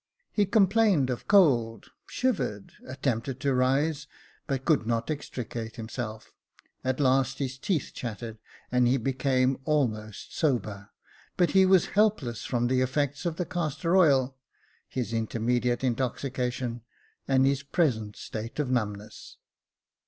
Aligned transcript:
He 0.31 0.47
complained 0.47 1.11
of 1.11 1.27
cold, 1.27 1.91
shivered, 2.07 2.71
attempted 2.87 3.39
to 3.41 3.53
rise, 3.53 4.07
but 4.47 4.65
could 4.65 4.87
not 4.87 5.11
extricate 5.11 5.75
himself; 5.75 6.33
at 6.83 6.99
last 6.99 7.37
his 7.37 7.59
teeth 7.59 7.91
chattered, 7.93 8.39
and 8.71 8.87
he 8.87 8.97
became 8.97 9.59
almost 9.63 10.35
sober; 10.35 10.89
but 11.37 11.51
he 11.51 11.67
was 11.67 11.85
helpless 11.93 12.45
from 12.45 12.65
the 12.65 12.81
effects 12.81 13.27
of 13.27 13.35
the 13.35 13.45
castor 13.45 13.95
oil, 13.95 14.35
his 14.89 15.13
intermediate 15.13 15.83
intoxication, 15.83 16.81
and 17.27 17.45
his 17.45 17.61
present 17.61 18.15
state 18.15 18.57
of 18.57 18.71
numbness. 18.71 19.37